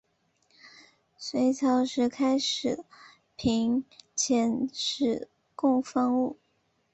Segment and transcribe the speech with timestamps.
[1.15, 2.83] 隋朝时开始
[3.35, 3.85] 频
[4.17, 6.39] 遣使贡方物。